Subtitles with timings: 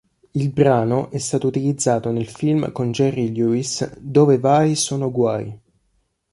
[0.31, 5.59] Il brano è stato utilizzato nel film con Jerry Lewis "Dove vai sono guai!